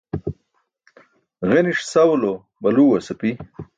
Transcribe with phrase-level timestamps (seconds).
[1.51, 3.31] Ġeniṣ sawulo baluuẏas api.